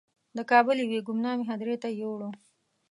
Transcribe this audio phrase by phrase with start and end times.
[0.37, 2.21] د کابل یوې ګمنامې هدیرې ته یې یووړ.